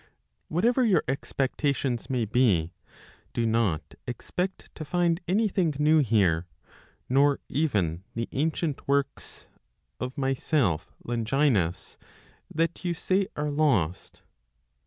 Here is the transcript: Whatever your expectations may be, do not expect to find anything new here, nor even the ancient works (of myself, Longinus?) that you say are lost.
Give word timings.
Whatever 0.47 0.83
your 0.83 1.03
expectations 1.07 2.09
may 2.09 2.25
be, 2.25 2.73
do 3.33 3.45
not 3.45 3.93
expect 4.07 4.73
to 4.73 4.83
find 4.83 5.21
anything 5.27 5.75
new 5.77 5.99
here, 5.99 6.47
nor 7.07 7.39
even 7.49 8.03
the 8.15 8.27
ancient 8.31 8.87
works 8.87 9.45
(of 9.99 10.17
myself, 10.17 10.95
Longinus?) 11.03 11.99
that 12.51 12.83
you 12.83 12.95
say 12.95 13.27
are 13.35 13.51
lost. 13.51 14.23